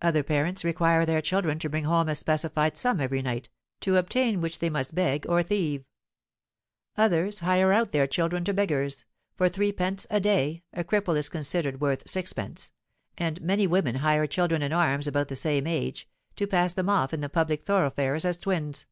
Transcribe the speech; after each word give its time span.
Other 0.00 0.22
parents 0.22 0.64
require 0.64 1.04
their 1.04 1.20
children 1.20 1.58
to 1.58 1.68
bring 1.68 1.84
home 1.84 2.08
a 2.08 2.14
specified 2.16 2.78
sum 2.78 2.98
every 2.98 3.20
night, 3.20 3.50
to 3.80 3.98
obtain 3.98 4.40
which 4.40 4.58
they 4.58 4.70
must 4.70 4.94
beg 4.94 5.26
or 5.28 5.42
thieve. 5.42 5.84
Others 6.96 7.40
hire 7.40 7.70
out 7.70 7.92
their 7.92 8.06
children 8.06 8.42
to 8.44 8.54
beggars, 8.54 9.04
for 9.36 9.50
3_d._ 9.50 10.06
a 10.08 10.18
day 10.18 10.62
(a 10.72 10.82
cripple 10.82 11.14
is 11.14 11.28
considered 11.28 11.78
worth 11.78 12.04
6_d._); 12.06 12.70
and 13.18 13.42
many 13.42 13.66
women 13.66 13.96
hire 13.96 14.26
children 14.26 14.62
in 14.62 14.72
arms 14.72 15.06
about 15.06 15.28
the 15.28 15.36
same 15.36 15.66
age, 15.66 16.08
to 16.36 16.46
pass 16.46 16.72
them 16.72 16.88
off 16.88 17.12
in 17.12 17.20
the 17.20 17.28
public 17.28 17.62
thoroughfares 17.62 18.24
as 18.24 18.38
twins. 18.38 18.86